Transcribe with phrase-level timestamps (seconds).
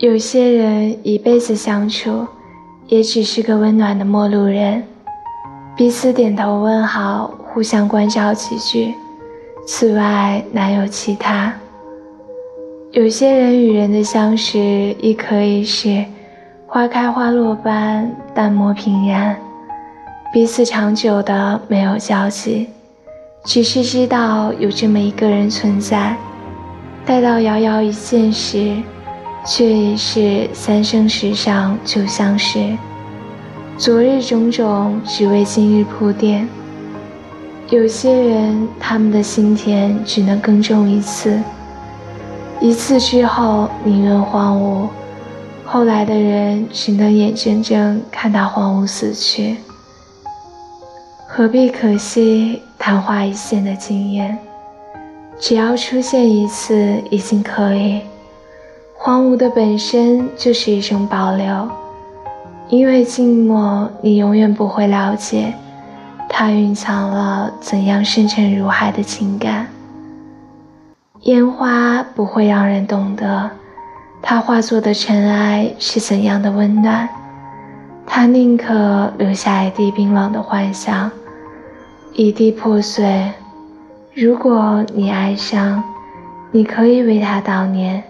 [0.00, 2.24] 有些人一辈子相处，
[2.86, 4.84] 也只是个温暖的陌路人，
[5.76, 8.94] 彼此点头问好，互相关照几句，
[9.66, 11.52] 此外难有其他。
[12.92, 14.56] 有些人与人的相识，
[15.00, 16.04] 亦可以是
[16.68, 19.36] 花开花落般淡漠平然，
[20.32, 22.68] 彼此长久的没有交集，
[23.44, 26.16] 只是知道有这么一个人存在。
[27.04, 28.76] 待到遥遥一见时，
[29.46, 32.76] 却已是三生石上旧相识。
[33.76, 36.48] 昨日种种，只为今日铺垫。
[37.70, 41.38] 有些人，他们的心田只能耕种一次，
[42.60, 44.88] 一次之后宁愿荒芜，
[45.64, 49.58] 后来的人只能眼睁睁看他荒芜死去。
[51.26, 54.36] 何必可惜昙花一现的经验？
[55.38, 58.00] 只要出现一次，已经可以。
[59.08, 61.66] 荒芜的本身就是一种保留，
[62.68, 65.54] 因为静默，你永远不会了解，
[66.28, 69.66] 它蕴藏了怎样深沉如海的情感。
[71.22, 73.50] 烟花不会让人懂得，
[74.20, 77.08] 它化作的尘埃是怎样的温暖。
[78.06, 81.10] 它宁可留下一地冰冷的幻想，
[82.12, 83.32] 一地破碎。
[84.12, 85.82] 如果你哀伤，
[86.50, 88.04] 你可以为他悼念，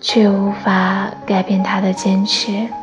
[0.00, 2.79] 却无法改变他的坚持。